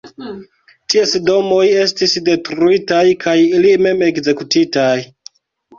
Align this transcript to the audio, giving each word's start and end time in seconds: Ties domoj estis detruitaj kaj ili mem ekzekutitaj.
Ties 0.93 1.13
domoj 1.27 1.67
estis 1.83 2.17
detruitaj 2.31 3.05
kaj 3.27 3.39
ili 3.61 3.79
mem 3.87 4.05
ekzekutitaj. 4.11 4.93